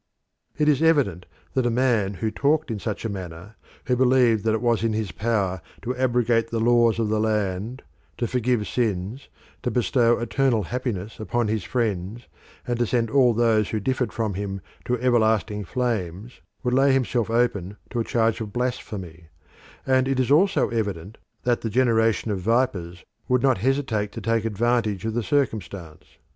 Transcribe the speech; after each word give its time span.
It 0.57 0.67
is 0.67 0.81
evident 0.81 1.27
that 1.53 1.67
a 1.67 1.69
man 1.69 2.15
who 2.15 2.31
talked 2.31 2.71
in 2.71 2.79
such 2.79 3.05
a 3.05 3.07
manner 3.07 3.55
who 3.85 3.95
believed 3.95 4.43
that 4.45 4.53
it 4.55 4.59
was 4.63 4.83
in 4.83 4.93
his 4.93 5.11
power 5.11 5.61
to 5.83 5.95
abrogate 5.95 6.49
the 6.49 6.59
laws 6.59 6.97
of 6.97 7.09
the 7.09 7.19
land, 7.19 7.83
to 8.17 8.25
forgive 8.25 8.67
sins, 8.67 9.29
to 9.61 9.69
bestow 9.69 10.17
eternal 10.17 10.63
happiness 10.63 11.19
upon 11.19 11.49
his 11.49 11.63
friends, 11.63 12.25
and 12.65 12.79
to 12.79 12.87
send 12.87 13.11
all 13.11 13.35
those 13.35 13.69
who 13.69 13.79
differed 13.79 14.11
from 14.11 14.33
him 14.33 14.61
to 14.85 14.99
everlasting 14.99 15.65
flames 15.65 16.41
would 16.63 16.73
lay 16.73 16.93
himself 16.93 17.29
open 17.29 17.77
to 17.91 17.99
a 17.99 18.03
charge 18.03 18.41
of 18.41 18.51
blasphemy, 18.51 19.27
and 19.85 20.07
it 20.07 20.19
is 20.19 20.31
also 20.31 20.69
evident 20.69 21.19
that 21.43 21.61
the 21.61 21.69
"generation 21.69 22.31
of 22.31 22.39
vipers" 22.39 23.03
would 23.27 23.43
not 23.43 23.59
hesitate 23.59 24.11
to 24.11 24.19
take 24.19 24.45
advantage 24.45 25.05
of 25.05 25.13
the 25.13 25.21
circumstance. 25.21 26.17